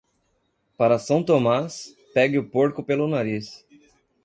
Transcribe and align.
Para 0.75 0.97
São 0.97 1.21
Tomás, 1.23 1.95
pegue 2.11 2.39
o 2.39 2.49
porco 2.49 2.83
pelo 2.83 3.07
nariz. 3.07 3.63